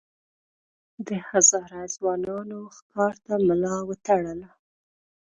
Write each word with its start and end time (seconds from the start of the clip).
د 1.07 1.09
هزاره 1.29 1.81
ځوانانو 1.95 2.59
ښکار 2.77 3.13
ته 3.25 3.33
ملا 3.47 3.75
وتړله. 3.89 4.49